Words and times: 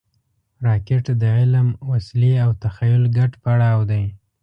راکټ 0.65 1.05
د 1.21 1.23
علم، 1.37 1.67
وسلې 1.89 2.33
او 2.43 2.49
تخیل 2.63 3.03
ګډ 3.17 3.31
پړاو 3.43 3.79
دی 3.91 4.03